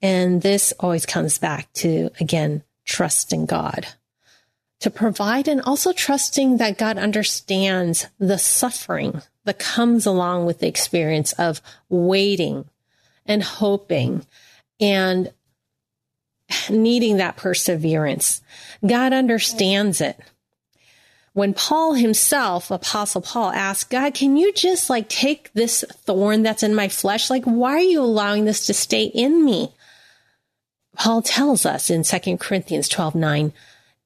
And 0.00 0.42
this 0.42 0.72
always 0.80 1.06
comes 1.06 1.38
back 1.38 1.72
to, 1.74 2.10
again, 2.20 2.62
trust 2.84 3.32
in 3.32 3.46
God 3.46 3.86
to 4.82 4.90
provide 4.90 5.48
and 5.48 5.62
also 5.62 5.92
trusting 5.92 6.56
that 6.56 6.76
God 6.76 6.98
understands 6.98 8.08
the 8.18 8.38
suffering 8.38 9.22
that 9.44 9.58
comes 9.58 10.06
along 10.06 10.44
with 10.44 10.58
the 10.58 10.66
experience 10.66 11.32
of 11.34 11.60
waiting 11.88 12.64
and 13.24 13.42
hoping 13.42 14.26
and 14.80 15.32
needing 16.68 17.18
that 17.18 17.36
perseverance. 17.36 18.42
God 18.84 19.12
understands 19.12 20.00
it. 20.00 20.18
When 21.32 21.54
Paul 21.54 21.94
himself, 21.94 22.70
Apostle 22.70 23.22
Paul, 23.22 23.52
asked 23.52 23.88
God, 23.88 24.14
can 24.14 24.36
you 24.36 24.52
just 24.52 24.90
like 24.90 25.08
take 25.08 25.50
this 25.54 25.84
thorn 26.04 26.42
that's 26.42 26.62
in 26.62 26.74
my 26.74 26.88
flesh? 26.88 27.30
Like, 27.30 27.44
why 27.44 27.74
are 27.74 27.80
you 27.80 28.02
allowing 28.02 28.44
this 28.44 28.66
to 28.66 28.74
stay 28.74 29.04
in 29.04 29.44
me? 29.44 29.72
Paul 30.94 31.22
tells 31.22 31.64
us 31.64 31.88
in 31.88 32.02
2 32.02 32.36
Corinthians 32.36 32.88
12 32.88 33.14
9, 33.14 33.52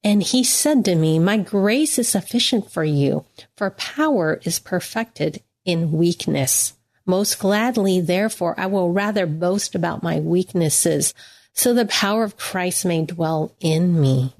and 0.06 0.22
he 0.22 0.44
said 0.44 0.84
to 0.84 0.94
me, 0.94 1.18
My 1.18 1.36
grace 1.36 1.98
is 1.98 2.08
sufficient 2.08 2.70
for 2.70 2.84
you, 2.84 3.24
for 3.56 3.70
power 3.70 4.40
is 4.44 4.60
perfected 4.60 5.42
in 5.64 5.90
weakness. 5.90 6.74
Most 7.04 7.40
gladly, 7.40 8.00
therefore, 8.00 8.54
I 8.56 8.66
will 8.66 8.92
rather 8.92 9.26
boast 9.26 9.74
about 9.74 10.04
my 10.04 10.20
weaknesses, 10.20 11.12
so 11.54 11.74
the 11.74 11.86
power 11.86 12.22
of 12.22 12.36
Christ 12.36 12.84
may 12.84 13.04
dwell 13.04 13.52
in 13.58 14.00
me. 14.00 14.32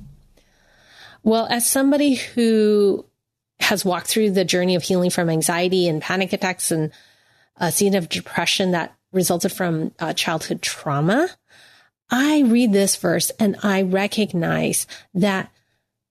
Well, 1.25 1.49
as 1.50 1.68
somebody 1.68 2.14
who 2.14 3.04
has 3.58 3.85
walked 3.85 4.06
through 4.06 4.30
the 4.30 4.44
journey 4.44 4.76
of 4.76 4.85
healing 4.85 5.11
from 5.11 5.28
anxiety 5.28 5.88
and 5.88 6.00
panic 6.00 6.32
attacks 6.32 6.70
and 6.70 6.92
a 7.56 7.73
scene 7.73 7.96
of 7.96 8.08
depression 8.08 8.70
that 8.70 8.94
resulted 9.11 9.50
from 9.50 9.90
uh, 9.99 10.12
childhood 10.12 10.62
trauma, 10.62 11.28
I 12.08 12.42
read 12.42 12.73
this 12.73 12.94
verse 12.94 13.32
and 13.40 13.56
I 13.64 13.82
recognize 13.82 14.87
that 15.12 15.50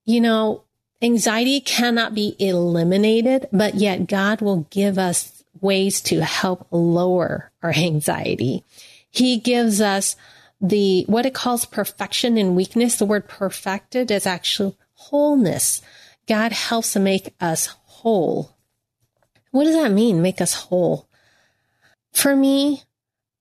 you 0.05 0.21
know, 0.21 0.63
anxiety 1.01 1.59
cannot 1.59 2.13
be 2.13 2.35
eliminated, 2.39 3.47
but 3.51 3.75
yet 3.75 4.07
God 4.07 4.41
will 4.41 4.67
give 4.69 4.97
us 4.97 5.43
ways 5.61 6.01
to 6.01 6.23
help 6.23 6.67
lower 6.71 7.51
our 7.63 7.71
anxiety. 7.71 8.63
He 9.09 9.37
gives 9.37 9.81
us 9.81 10.15
the, 10.61 11.03
what 11.07 11.25
it 11.25 11.33
calls 11.33 11.65
perfection 11.65 12.37
and 12.37 12.55
weakness. 12.55 12.97
The 12.97 13.05
word 13.05 13.27
perfected 13.27 14.11
is 14.11 14.25
actually 14.25 14.75
wholeness. 14.93 15.81
God 16.27 16.51
helps 16.51 16.93
to 16.93 16.99
make 16.99 17.33
us 17.39 17.67
whole. 17.85 18.55
What 19.51 19.65
does 19.65 19.75
that 19.75 19.91
mean? 19.91 20.21
Make 20.21 20.41
us 20.41 20.53
whole. 20.53 21.07
For 22.11 22.35
me, 22.35 22.83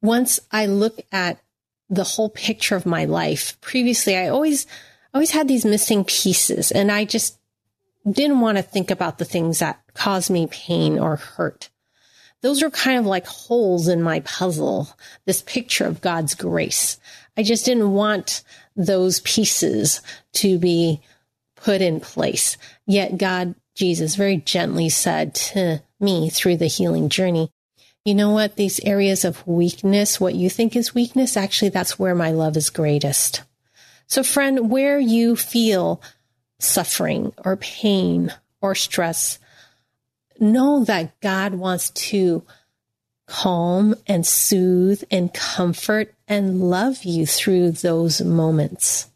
once 0.03 0.41
I 0.51 0.67
look 0.67 1.01
at 1.11 1.41
the 1.89 2.05
whole 2.05 2.31
picture 2.31 2.77
of 2.77 2.87
my 2.87 3.05
life, 3.05 3.61
previously 3.61 4.17
I 4.17 4.29
always 4.29 4.67
always 5.15 5.31
had 5.31 5.49
these 5.49 5.65
missing 5.65 6.05
pieces 6.05 6.71
and 6.73 6.91
I 6.91 7.05
just 7.05 7.39
didn't 8.11 8.41
want 8.41 8.59
to 8.59 8.63
think 8.63 8.91
about 8.91 9.19
the 9.19 9.25
things 9.25 9.61
that 9.61 9.81
caused 9.95 10.31
me 10.31 10.47
pain 10.49 10.99
or 10.99 11.17
hurt. 11.17 11.71
Those 12.43 12.63
are 12.63 12.71
kind 12.71 12.99
of 12.99 13.07
like 13.07 13.27
holes 13.27 13.89
in 13.89 14.03
my 14.03 14.21
puzzle, 14.21 14.91
this 15.25 15.43
picture 15.43 15.87
of 15.87 16.03
God's 16.03 16.35
grace. 16.35 16.99
I 17.39 17.43
just 17.43 17.65
didn't 17.65 17.93
want 17.93 18.43
those 18.77 19.21
pieces 19.21 20.03
to 20.35 20.59
be 20.59 21.01
put 21.57 21.81
in 21.81 22.01
place. 22.01 22.59
Yet 22.87 23.17
God, 23.17 23.55
Jesus 23.75 24.17
very 24.17 24.37
gently 24.37 24.91
said 24.91 25.35
to 25.37 25.83
me 25.99 26.29
through 26.29 26.59
the 26.59 26.67
healing 26.67 27.09
journey, 27.09 27.51
you 28.05 28.15
know 28.15 28.31
what? 28.31 28.57
These 28.57 28.81
areas 28.81 29.25
of 29.25 29.47
weakness, 29.47 30.21
what 30.21 30.35
you 30.35 30.51
think 30.51 30.77
is 30.77 30.95
weakness, 30.95 31.39
actually, 31.39 31.71
that's 31.71 31.99
where 31.99 32.15
my 32.15 32.33
love 32.33 32.59
is 32.59 32.69
greatest. 32.69 33.43
So, 34.07 34.23
friend, 34.23 34.71
where 34.71 34.99
you 34.99 35.37
feel 35.37 36.03
suffering 36.59 37.33
or 37.45 37.57
pain 37.57 38.33
or 38.61 38.75
stress, 38.75 39.39
know 40.39 40.85
that 40.85 41.19
God 41.21 41.55
wants 41.55 41.91
to 41.91 42.45
calm 43.27 43.95
and 44.07 44.27
soothe 44.27 45.03
and 45.11 45.33
comfort 45.33 46.15
and 46.29 46.61
love 46.71 47.05
you 47.05 47.27
through 47.27 47.73
those 47.73 48.21
moments. 48.21 49.11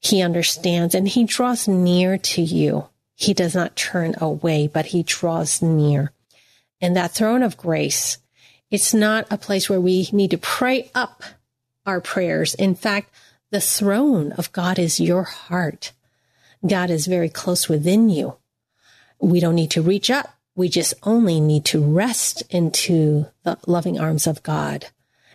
He 0.00 0.22
understands 0.22 0.94
and 0.94 1.08
he 1.08 1.24
draws 1.24 1.66
near 1.66 2.18
to 2.18 2.42
you. 2.42 2.88
He 3.14 3.34
does 3.34 3.54
not 3.54 3.76
turn 3.76 4.14
away, 4.20 4.68
but 4.68 4.86
he 4.86 5.02
draws 5.02 5.62
near. 5.62 6.12
And 6.80 6.94
that 6.96 7.12
throne 7.12 7.42
of 7.42 7.56
grace, 7.56 8.18
it's 8.70 8.92
not 8.92 9.26
a 9.30 9.38
place 9.38 9.68
where 9.68 9.80
we 9.80 10.08
need 10.12 10.30
to 10.32 10.38
pray 10.38 10.90
up 10.94 11.24
our 11.86 12.00
prayers. 12.00 12.54
In 12.54 12.74
fact, 12.74 13.10
the 13.50 13.60
throne 13.60 14.32
of 14.32 14.52
God 14.52 14.78
is 14.78 15.00
your 15.00 15.22
heart. 15.22 15.92
God 16.66 16.90
is 16.90 17.06
very 17.06 17.28
close 17.28 17.68
within 17.68 18.08
you. 18.08 18.36
We 19.20 19.40
don't 19.40 19.54
need 19.54 19.70
to 19.72 19.82
reach 19.82 20.10
up. 20.10 20.36
We 20.54 20.68
just 20.68 20.94
only 21.02 21.40
need 21.40 21.64
to 21.66 21.82
rest 21.82 22.42
into 22.50 23.26
the 23.44 23.58
loving 23.66 24.00
arms 24.00 24.26
of 24.26 24.42
God 24.42 24.86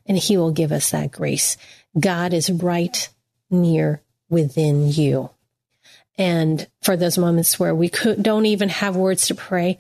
and 0.06 0.18
he 0.18 0.38
will 0.38 0.52
give 0.52 0.72
us 0.72 0.92
that 0.92 1.12
grace. 1.12 1.58
God 2.00 2.34
is 2.34 2.50
right 2.50 3.10
near 3.50 4.02
within 4.30 4.90
you. 4.90 5.30
And 6.18 6.68
for 6.82 6.98
those 6.98 7.18
moments 7.18 7.60
where 7.60 7.76
we 7.76 7.90
could, 7.90 8.22
don't 8.22 8.46
even 8.46 8.70
have 8.70 8.96
words 8.96 9.28
to 9.28 9.36
pray, 9.36 9.78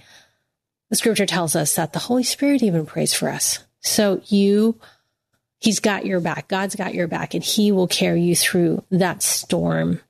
the 0.89 0.95
scripture 0.95 1.25
tells 1.25 1.55
us 1.55 1.75
that 1.75 1.93
the 1.93 1.99
Holy 1.99 2.23
Spirit 2.23 2.63
even 2.63 2.85
prays 2.85 3.13
for 3.13 3.29
us. 3.29 3.59
So 3.81 4.21
you, 4.25 4.79
he's 5.61 5.79
got 5.79 6.05
your 6.05 6.19
back. 6.19 6.49
God's 6.49 6.75
got 6.75 6.93
your 6.93 7.07
back 7.07 7.33
and 7.33 7.43
he 7.43 7.71
will 7.71 7.87
carry 7.87 8.21
you 8.21 8.35
through 8.35 8.83
that 8.91 9.23
storm. 9.23 10.01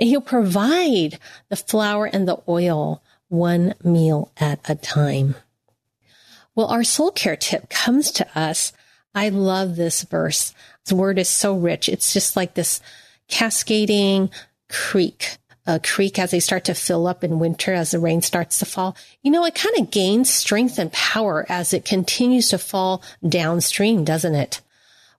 And 0.00 0.08
he'll 0.08 0.20
provide 0.20 1.20
the 1.50 1.56
flour 1.56 2.06
and 2.06 2.26
the 2.26 2.42
oil 2.48 3.00
one 3.28 3.74
meal 3.84 4.32
at 4.38 4.58
a 4.68 4.74
time. 4.74 5.36
Well, 6.56 6.66
our 6.66 6.82
soul 6.82 7.12
care 7.12 7.36
tip 7.36 7.68
comes 7.68 8.10
to 8.12 8.38
us. 8.38 8.72
I 9.14 9.28
love 9.28 9.76
this 9.76 10.02
verse. 10.02 10.52
The 10.86 10.96
word 10.96 11.18
is 11.18 11.28
so 11.28 11.56
rich. 11.56 11.88
It's 11.88 12.12
just 12.12 12.34
like 12.34 12.54
this 12.54 12.80
cascading 13.28 14.30
creek 14.68 15.38
a 15.66 15.80
creek 15.80 16.18
as 16.18 16.30
they 16.30 16.40
start 16.40 16.64
to 16.64 16.74
fill 16.74 17.06
up 17.06 17.24
in 17.24 17.38
winter 17.38 17.72
as 17.72 17.92
the 17.92 17.98
rain 17.98 18.20
starts 18.20 18.58
to 18.58 18.66
fall, 18.66 18.96
you 19.22 19.30
know, 19.30 19.44
it 19.46 19.54
kind 19.54 19.76
of 19.78 19.90
gains 19.90 20.28
strength 20.28 20.78
and 20.78 20.92
power 20.92 21.46
as 21.48 21.72
it 21.72 21.84
continues 21.84 22.50
to 22.50 22.58
fall 22.58 23.02
downstream, 23.26 24.04
doesn't 24.04 24.34
it? 24.34 24.60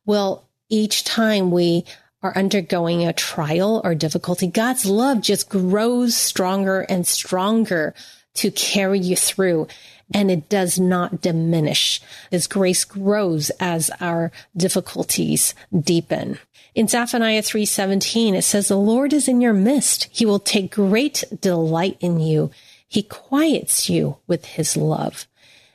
Well, 0.06 0.48
each 0.70 1.04
time 1.04 1.52
we 1.52 1.86
are 2.22 2.38
undergoing 2.38 3.06
a 3.06 3.14
trial 3.14 3.82
or 3.84 3.96
difficulty, 3.96 4.48
God's 4.48 4.86
love 4.86 5.22
just 5.22 5.50
grows 5.50 6.16
stronger 6.16 6.82
and 6.82 7.06
stronger 7.06 7.94
to 8.36 8.52
carry 8.52 9.00
you 9.00 9.16
through. 9.16 9.68
And 10.14 10.30
it 10.30 10.50
does 10.50 10.80
not 10.80 11.22
diminish. 11.22 12.00
His 12.30 12.46
grace 12.46 12.86
grows 12.86 13.50
as 13.60 13.90
our 14.00 14.32
difficulties 14.56 15.56
deepen. 15.78 16.38
In 16.76 16.88
Zephaniah 16.88 17.42
3:17 17.42 18.36
it 18.36 18.44
says 18.44 18.68
the 18.68 18.78
Lord 18.78 19.14
is 19.14 19.28
in 19.28 19.42
your 19.42 19.54
midst. 19.54 20.08
He 20.12 20.26
will 20.26 20.40
take 20.40 20.76
great 20.76 21.24
delight 21.42 21.98
in 22.02 22.20
you. 22.20 22.52
He 22.88 23.02
quiets 23.02 23.90
you 23.90 24.18
with 24.28 24.46
his 24.46 24.78
love. 24.78 25.26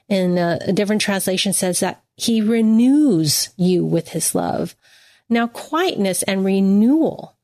And 0.08 0.38
uh, 0.38 0.58
a 0.62 0.72
different 0.72 1.00
translation 1.02 1.52
says 1.52 1.80
that 1.80 2.02
he 2.20 2.42
renews 2.42 3.48
you 3.56 3.82
with 3.82 4.10
his 4.10 4.34
love. 4.34 4.76
Now 5.30 5.46
quietness 5.46 6.22
and 6.24 6.44
renewal 6.44 7.36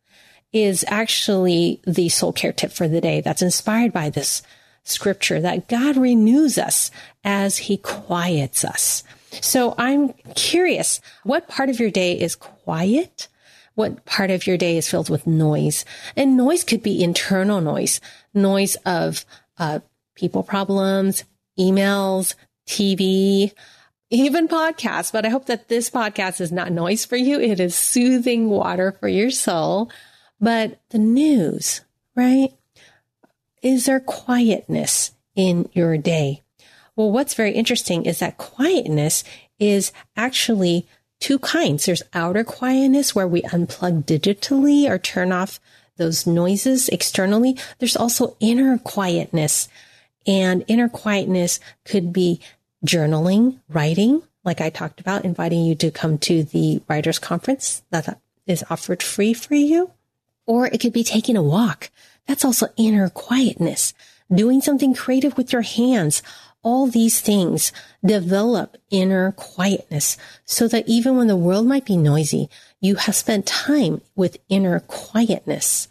is 0.53 0.85
actually 0.87 1.81
the 1.87 2.11
soul 2.11 2.33
care 2.33 2.53
tip 2.53 2.73
for 2.73 2.87
the 2.87 3.01
day 3.01 3.23
that's 3.23 3.41
inspired 3.41 3.93
by 3.93 4.11
this 4.11 4.43
scripture 4.85 5.41
that 5.41 5.69
God 5.69 5.97
renews 5.97 6.59
us 6.59 6.91
as 7.25 7.57
he 7.57 7.79
quiets 7.79 8.65
us. 8.65 9.03
So 9.41 9.75
I'm 9.79 10.13
curious, 10.35 11.01
what 11.25 11.49
part 11.49 11.71
of 11.71 11.81
your 11.81 11.91
day 11.91 12.13
is 12.13 12.37
quiet? 12.37 13.29
what 13.77 14.07
part 14.07 14.31
of 14.31 14.47
your 14.47 14.57
day 14.57 14.79
is 14.79 14.89
filled 14.89 15.11
with 15.11 15.27
noise. 15.27 15.85
And 16.17 16.35
noise 16.35 16.65
could 16.65 16.83
be 16.83 17.05
internal 17.05 17.61
noise, 17.61 18.01
noise 18.33 18.75
of 18.87 19.27
uh, 19.59 19.81
people 20.15 20.43
problems, 20.43 21.25
emails, 21.59 22.35
TV, 22.67 23.53
even 24.11 24.49
podcasts. 24.49 25.13
But 25.13 25.27
I 25.27 25.31
hope 25.31 25.47
that 25.47 25.69
this 25.69 25.91
podcast 25.91 26.41
is 26.41 26.53
not 26.53 26.73
noise 26.73 27.05
for 27.05 27.17
you. 27.17 27.41
It 27.41 27.61
is 27.61 27.75
soothing 27.75 28.49
water 28.49 28.93
for 28.93 29.09
your 29.09 29.31
soul. 29.31 29.91
But 30.41 30.81
the 30.91 30.99
news, 30.99 31.81
right? 32.15 32.51
Is 33.63 33.87
there 33.87 34.01
quietness 34.01 35.13
in 35.35 35.69
your 35.73 35.97
day? 35.97 36.43
Well, 36.95 37.11
what's 37.11 37.35
very 37.35 37.53
interesting 37.53 38.07
is 38.07 38.21
that 38.21 38.39
quietness 38.39 39.25
is 39.59 39.93
actually 40.17 40.87
two 41.21 41.39
kinds. 41.39 41.87
There's 41.87 42.03
outer 42.13 42.45
quietness 42.45 43.15
where 43.15 43.29
we 43.29 43.43
unplug 43.43 44.05
digitally 44.05 44.89
or 44.89 44.99
turn 44.99 45.33
off 45.33 45.61
those 45.97 46.27
noises 46.27 46.89
externally. 46.89 47.57
There's 47.79 47.97
also 47.97 48.37
inner 48.41 48.79
quietness 48.79 49.69
and 50.27 50.65
inner 50.67 50.89
quietness 50.89 51.61
could 51.85 52.13
be 52.13 52.41
journaling, 52.85 53.61
writing, 53.69 54.23
like 54.45 54.61
I 54.61 54.71
talked 54.71 55.01
about, 55.01 55.25
inviting 55.25 55.65
you 55.65 55.75
to 55.77 55.91
come 55.91 56.19
to 56.19 56.45
the 56.45 56.83
writers 56.89 57.19
conference 57.19 57.83
that 57.91 58.21
is 58.47 58.65
offered 58.71 59.03
free 59.03 59.35
for 59.35 59.55
you. 59.55 59.91
Or 60.47 60.67
it 60.67 60.81
could 60.81 60.93
be 60.93 61.05
taking 61.05 61.37
a 61.37 61.43
walk. 61.43 61.91
That's 62.27 62.45
also 62.45 62.69
inner 62.77 63.09
quietness, 63.09 63.95
doing 64.33 64.61
something 64.61 64.95
creative 64.95 65.37
with 65.37 65.53
your 65.53 65.63
hands, 65.63 66.23
all 66.67 66.89
these 66.89 67.21
things 67.21 67.73
develop 68.05 68.77
inner 68.91 69.31
quietness 69.31 70.17
so 70.45 70.67
that 70.67 70.89
even 70.89 71.17
when 71.17 71.29
the 71.29 71.37
world 71.37 71.65
might 71.65 71.85
be 71.85 71.97
noisy, 71.97 72.51
you 72.81 72.97
have 72.97 73.15
spent 73.15 73.47
time 73.47 74.01
with 74.17 74.39
inner 74.49 74.81
quietness. 74.81 75.87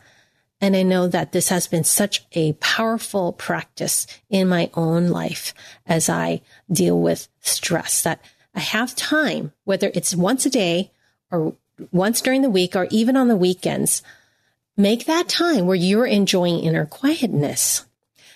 And 0.62 0.76
I 0.76 0.84
know 0.84 1.08
that 1.08 1.32
this 1.32 1.50
has 1.50 1.68
been 1.68 1.84
such 1.84 2.26
a 2.32 2.54
powerful 2.54 3.34
practice 3.34 4.08
in 4.30 4.48
my 4.48 4.70
own 4.74 5.10
life 5.10 5.54
as 5.86 6.10
I 6.10 6.42
deal 6.72 7.00
with 7.00 7.28
stress 7.42 8.02
that 8.04 8.22
I 8.54 8.62
have 8.62 8.96
time, 8.96 9.52
whether 9.66 9.92
it's 9.94 10.16
once 10.16 10.46
a 10.46 10.50
day 10.50 10.92
or 11.30 11.56
once 11.92 12.22
during 12.22 12.42
the 12.42 12.50
week 12.50 12.76
or 12.76 12.88
even 12.90 13.18
on 13.18 13.28
the 13.28 13.36
weekends, 13.36 14.02
make 14.78 15.06
that 15.06 15.28
time 15.28 15.66
where 15.66 15.76
you're 15.76 16.06
enjoying 16.06 16.60
inner 16.60 16.86
quietness. 16.86 17.86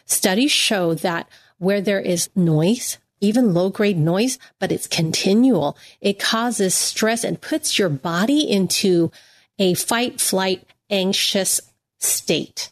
Studies 0.05 0.51
show 0.51 0.93
that 0.95 1.29
where 1.57 1.81
there 1.81 2.01
is 2.01 2.29
noise, 2.35 2.97
even 3.21 3.53
low 3.53 3.69
grade 3.69 3.97
noise, 3.97 4.37
but 4.59 4.71
it's 4.71 4.87
continual. 4.87 5.77
It 6.01 6.19
causes 6.19 6.73
stress 6.73 7.23
and 7.23 7.39
puts 7.39 7.79
your 7.79 7.89
body 7.89 8.41
into 8.49 9.11
a 9.57 9.73
fight, 9.73 10.19
flight, 10.19 10.65
anxious 10.89 11.61
state. 11.99 12.71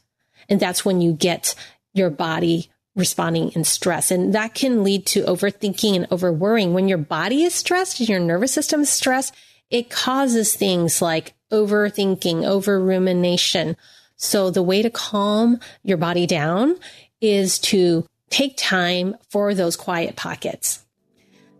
And 0.49 0.59
that's 0.59 0.83
when 0.83 1.01
you 1.01 1.13
get 1.13 1.55
your 1.93 2.09
body 2.09 2.69
responding 2.95 3.51
in 3.51 3.63
stress. 3.63 4.09
And 4.11 4.33
that 4.33 4.55
can 4.55 4.83
lead 4.83 5.05
to 5.07 5.23
overthinking 5.23 5.95
and 5.95 6.07
over 6.09 6.33
worrying. 6.33 6.73
When 6.73 6.87
your 6.87 6.97
body 6.97 7.43
is 7.43 7.53
stressed 7.53 7.99
and 7.99 8.09
your 8.09 8.19
nervous 8.19 8.51
system 8.51 8.81
is 8.81 8.89
stressed, 8.89 9.35
it 9.69 9.89
causes 9.89 10.55
things 10.55 11.01
like 11.01 11.33
overthinking, 11.51 12.45
over 12.45 12.79
rumination. 12.79 13.77
So 14.15 14.49
the 14.49 14.63
way 14.63 14.81
to 14.81 14.89
calm 14.89 15.59
your 15.83 15.97
body 15.97 16.25
down 16.25 16.77
is 17.21 17.59
to 17.59 18.05
take 18.29 18.57
time 18.57 19.15
for 19.29 19.53
those 19.53 19.75
quiet 19.75 20.15
pockets. 20.15 20.83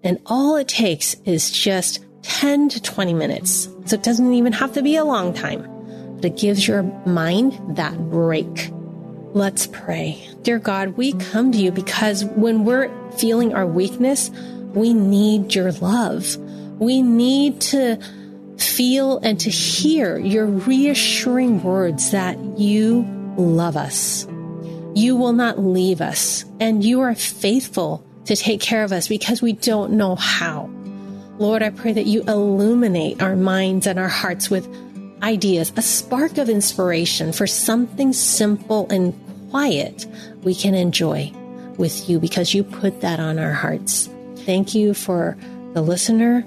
And 0.03 0.19
all 0.25 0.56
it 0.56 0.67
takes 0.67 1.15
is 1.25 1.51
just 1.51 2.03
10 2.23 2.69
to 2.69 2.82
20 2.82 3.13
minutes. 3.13 3.69
So 3.86 3.95
it 3.95 4.03
doesn't 4.03 4.34
even 4.34 4.53
have 4.53 4.73
to 4.73 4.82
be 4.82 4.95
a 4.95 5.06
long 5.06 5.34
time, 5.34 5.67
it 6.23 6.38
gives 6.38 6.67
your 6.67 6.84
mind 7.06 7.77
that 7.77 7.97
break. 8.10 8.71
Let's 9.34 9.67
pray. 9.67 10.27
Dear 10.41 10.60
God, 10.60 10.97
we 10.97 11.13
come 11.13 11.51
to 11.51 11.58
you 11.58 11.71
because 11.71 12.25
when 12.25 12.65
we're 12.65 12.89
feeling 13.12 13.53
our 13.53 13.67
weakness, 13.67 14.32
we 14.73 14.93
need 14.93 15.53
your 15.53 15.71
love. 15.73 16.38
We 16.80 17.01
need 17.01 17.62
to 17.62 17.99
feel 18.58 19.19
and 19.19 19.39
to 19.41 19.49
hear 19.49 20.17
your 20.17 20.45
reassuring 20.45 21.62
words 21.63 22.12
that 22.12 22.39
you 22.58 23.06
love 23.38 23.77
us. 23.77 24.27
You 24.95 25.15
will 25.15 25.34
not 25.34 25.60
leave 25.60 26.01
us, 26.01 26.43
and 26.60 26.84
you 26.84 27.01
are 27.01 27.13
faithful 27.13 28.03
to 28.25 28.36
take 28.36 28.62
care 28.62 28.84
of 28.84 28.91
us 28.91 29.08
because 29.08 29.41
we 29.41 29.53
don't 29.53 29.93
know 29.93 30.15
how. 30.15 30.69
Lord, 31.38 31.62
I 31.62 31.69
pray 31.69 31.93
that 31.93 32.08
you 32.08 32.23
illuminate 32.23 33.21
our 33.21 33.36
minds 33.36 33.86
and 33.86 33.99
our 33.99 34.08
hearts 34.08 34.49
with 34.49 34.67
ideas, 35.23 35.71
a 35.75 35.82
spark 35.82 36.38
of 36.38 36.49
inspiration 36.49 37.32
for 37.32 37.47
something 37.47 38.13
simple 38.13 38.88
and 38.89 39.13
quiet 39.49 40.06
we 40.43 40.53
can 40.53 40.75
enjoy 40.75 41.32
with 41.77 42.10
you 42.10 42.19
because 42.19 42.53
you 42.53 42.63
put 42.63 43.01
that 43.01 43.19
on 43.19 43.39
our 43.39 43.53
hearts. 43.53 44.10
thank 44.45 44.73
you 44.73 44.93
for 44.93 45.38
the 45.73 45.82
listener. 45.82 46.45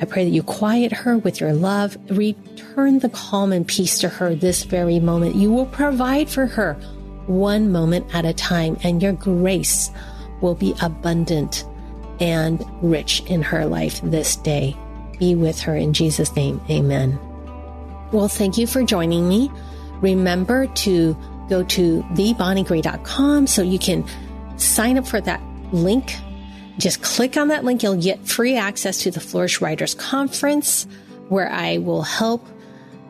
I 0.00 0.04
pray 0.04 0.24
that 0.24 0.30
you 0.30 0.42
quiet 0.42 0.92
her 0.92 1.18
with 1.18 1.40
your 1.40 1.52
love. 1.52 1.96
Return 2.10 3.00
the 3.00 3.08
calm 3.08 3.52
and 3.52 3.66
peace 3.66 3.98
to 4.00 4.08
her 4.08 4.34
this 4.34 4.64
very 4.64 4.98
moment. 4.98 5.36
You 5.36 5.52
will 5.52 5.66
provide 5.66 6.28
for 6.28 6.46
her 6.46 6.74
one 7.26 7.70
moment 7.70 8.12
at 8.14 8.24
a 8.24 8.32
time, 8.32 8.76
and 8.82 9.02
your 9.02 9.12
grace 9.12 9.90
will 10.40 10.54
be 10.54 10.74
abundant 10.82 11.64
and 12.20 12.64
rich 12.82 13.22
in 13.26 13.42
her 13.42 13.66
life 13.66 14.00
this 14.02 14.36
day. 14.36 14.76
Be 15.18 15.34
with 15.34 15.60
her 15.60 15.76
in 15.76 15.92
Jesus' 15.92 16.34
name. 16.34 16.60
Amen. 16.68 17.18
Well, 18.12 18.28
thank 18.28 18.58
you 18.58 18.66
for 18.66 18.82
joining 18.82 19.28
me. 19.28 19.50
Remember 20.00 20.66
to 20.66 21.16
go 21.48 21.64
to 21.64 22.02
thebonniegray.com 22.12 23.46
so 23.46 23.62
you 23.62 23.78
can 23.78 24.06
sign 24.58 24.98
up 24.98 25.06
for 25.06 25.20
that 25.20 25.42
link. 25.72 26.14
Just 26.78 27.02
click 27.02 27.36
on 27.36 27.48
that 27.48 27.64
link. 27.64 27.82
You'll 27.82 28.00
get 28.00 28.26
free 28.26 28.56
access 28.56 28.98
to 28.98 29.10
the 29.10 29.20
Flourish 29.20 29.60
Writers 29.60 29.94
Conference 29.94 30.86
where 31.28 31.50
I 31.50 31.78
will 31.78 32.02
help 32.02 32.46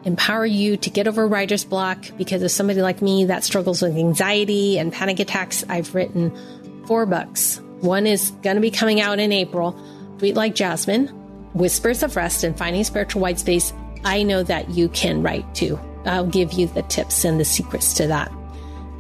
empower 0.05 0.47
you 0.47 0.77
to 0.77 0.91
get 0.91 1.09
over 1.09 1.27
writer's 1.27 1.65
block 1.65 2.05
because 2.17 2.43
of 2.43 2.51
somebody 2.51 2.83
like 2.83 3.03
me 3.03 3.27
that 3.27 3.45
struggles 3.45 3.83
with 3.83 3.97
anxiety 3.97 4.79
and 4.79 4.93
panic 4.93 5.21
attacks, 5.21 5.65
I've 5.69 5.95
written 5.95 6.33
four 6.87 7.07
books. 7.07 7.61
One 7.81 8.07
is 8.07 8.31
going 8.43 8.57
to 8.57 8.63
be 8.63 8.71
coming 8.71 9.01
out 9.01 9.19
in 9.19 9.33
April, 9.33 9.79
Sweet 10.19 10.35
Like 10.35 10.55
Jasmine, 10.55 11.09
Whispers 11.55 12.03
of 12.03 12.15
Rest, 12.17 12.45
and 12.45 12.57
Finding 12.57 12.85
Spiritual 12.85 13.23
White 13.23 13.39
Space. 13.39 13.73
I 14.05 14.23
know 14.23 14.43
that 14.43 14.71
you 14.71 14.89
can 14.89 15.23
write 15.23 15.55
too. 15.55 15.79
I'll 16.05 16.27
give 16.27 16.53
you 16.53 16.67
the 16.67 16.83
tips 16.83 17.25
and 17.25 17.39
the 17.39 17.45
secrets 17.45 17.95
to 17.95 18.07
that. 18.09 18.33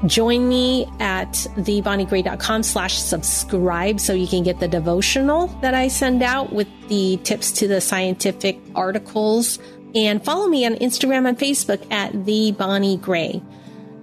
Join 0.06 0.48
me 0.48 0.86
at 0.98 1.32
thebonniegray.com 1.32 2.64
slash 2.64 2.98
subscribe 2.98 4.00
so 4.00 4.12
you 4.12 4.26
can 4.26 4.42
get 4.42 4.58
the 4.58 4.66
devotional 4.66 5.46
that 5.60 5.74
I 5.74 5.88
send 5.88 6.22
out 6.22 6.52
with 6.52 6.68
the 6.88 7.18
tips 7.18 7.52
to 7.52 7.68
the 7.68 7.80
scientific 7.80 8.58
articles 8.74 9.60
and 9.94 10.24
follow 10.24 10.48
me 10.48 10.66
on 10.66 10.74
Instagram 10.76 11.28
and 11.28 11.38
Facebook 11.38 11.90
at 11.92 12.24
the 12.24 12.52
Bonnie 12.52 12.96
Gray. 12.96 13.42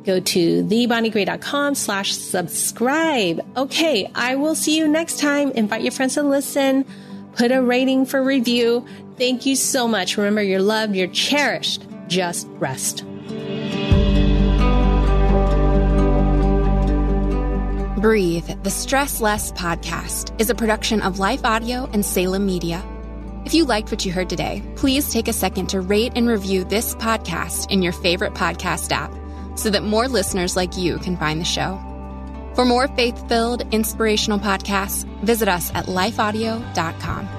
Go 0.05 0.21
to 0.21 0.63
thebonniegray.com 0.63 1.75
slash 1.75 2.13
subscribe. 2.15 3.45
Okay, 3.57 4.09
I 4.15 4.35
will 4.35 4.55
see 4.55 4.77
you 4.77 4.87
next 4.87 5.19
time. 5.19 5.51
Invite 5.51 5.81
your 5.81 5.91
friends 5.91 6.13
to 6.13 6.23
listen. 6.23 6.85
Put 7.35 7.51
a 7.51 7.61
rating 7.61 8.05
for 8.05 8.23
review. 8.23 8.85
Thank 9.19 9.45
you 9.45 9.57
so 9.57 9.85
much. 9.85 10.15
Remember, 10.15 10.41
you're 10.41 10.61
loved, 10.61 10.95
you're 10.95 11.07
cherished. 11.07 11.85
Just 12.07 12.47
rest. 12.51 13.03
Breathe, 18.01 18.49
the 18.63 18.69
Stress 18.71 19.19
Less 19.19 19.51
podcast, 19.51 20.33
is 20.39 20.49
a 20.49 20.55
production 20.55 21.01
of 21.01 21.19
Life 21.19 21.43
Audio 21.43 21.89
and 21.91 22.05
Salem 22.05 22.45
Media. 22.45 22.81
If 23.45 23.53
you 23.53 23.65
liked 23.65 23.91
what 23.91 24.05
you 24.05 24.13
heard 24.13 24.29
today, 24.29 24.63
please 24.77 25.11
take 25.11 25.27
a 25.27 25.33
second 25.33 25.67
to 25.67 25.81
rate 25.81 26.13
and 26.15 26.29
review 26.29 26.63
this 26.63 26.95
podcast 26.95 27.69
in 27.69 27.81
your 27.81 27.91
favorite 27.91 28.35
podcast 28.35 28.93
app 28.93 29.11
so 29.59 29.69
that 29.69 29.83
more 29.83 30.07
listeners 30.07 30.55
like 30.55 30.77
you 30.77 30.97
can 30.99 31.17
find 31.17 31.41
the 31.41 31.45
show. 31.45 31.77
For 32.55 32.63
more 32.63 32.87
faith 32.87 33.27
filled, 33.27 33.63
inspirational 33.73 34.39
podcasts, 34.39 35.03
visit 35.23 35.49
us 35.49 35.71
at 35.75 35.87
lifeaudio.com. 35.87 37.38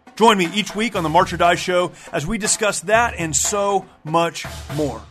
Join 0.21 0.37
me 0.37 0.47
each 0.53 0.75
week 0.75 0.95
on 0.95 1.01
the 1.01 1.09
March 1.09 1.33
or 1.33 1.37
Die 1.37 1.55
Show 1.55 1.93
as 2.13 2.27
we 2.27 2.37
discuss 2.37 2.81
that 2.81 3.15
and 3.17 3.35
so 3.35 3.87
much 4.03 4.45
more. 4.75 5.01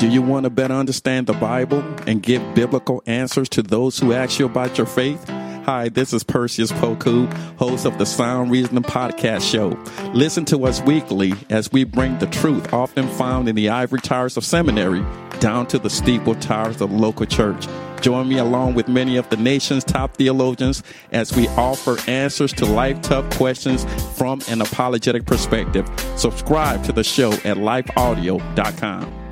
Do 0.00 0.08
you 0.08 0.20
want 0.20 0.42
to 0.42 0.50
better 0.50 0.74
understand 0.74 1.28
the 1.28 1.34
Bible 1.34 1.84
and 2.08 2.20
give 2.20 2.42
biblical 2.52 3.00
answers 3.06 3.48
to 3.50 3.62
those 3.62 3.96
who 4.00 4.12
ask 4.12 4.40
you 4.40 4.46
about 4.46 4.76
your 4.76 4.88
faith? 4.88 5.24
Hi, 5.28 5.88
this 5.88 6.12
is 6.12 6.24
Perseus 6.24 6.72
Poku, 6.72 7.32
host 7.58 7.86
of 7.86 7.96
the 7.98 8.06
Sound 8.06 8.50
Reasoning 8.50 8.82
Podcast 8.82 9.48
Show. 9.48 9.68
Listen 10.14 10.44
to 10.46 10.64
us 10.66 10.82
weekly 10.82 11.34
as 11.48 11.70
we 11.70 11.84
bring 11.84 12.18
the 12.18 12.26
truth 12.26 12.72
often 12.72 13.06
found 13.10 13.48
in 13.48 13.54
the 13.54 13.68
ivory 13.68 14.00
towers 14.00 14.36
of 14.36 14.44
seminary 14.44 15.04
down 15.38 15.68
to 15.68 15.78
the 15.78 15.90
steeple 15.90 16.34
towers 16.34 16.80
of 16.80 16.90
local 16.90 17.26
church. 17.26 17.68
Join 18.06 18.28
me 18.28 18.38
along 18.38 18.74
with 18.74 18.86
many 18.86 19.16
of 19.16 19.28
the 19.30 19.36
nation's 19.36 19.82
top 19.82 20.16
theologians 20.16 20.84
as 21.10 21.34
we 21.34 21.48
offer 21.48 21.96
answers 22.08 22.52
to 22.52 22.64
life 22.64 23.02
tough 23.02 23.28
questions 23.36 23.84
from 24.16 24.40
an 24.48 24.60
apologetic 24.60 25.26
perspective. 25.26 25.90
Subscribe 26.14 26.84
to 26.84 26.92
the 26.92 27.02
show 27.02 27.32
at 27.32 27.56
lifeaudio.com. 27.56 29.25